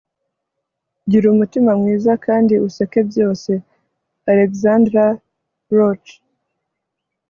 [1.11, 3.51] gira umutima mwiza kandi useke byose.-
[4.31, 5.05] alexandra
[5.75, 6.09] roach